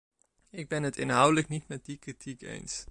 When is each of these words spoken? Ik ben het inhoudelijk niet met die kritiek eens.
Ik 0.49 0.67
ben 0.67 0.83
het 0.83 0.97
inhoudelijk 0.97 1.47
niet 1.47 1.67
met 1.67 1.85
die 1.85 1.97
kritiek 1.97 2.41
eens. 2.41 2.79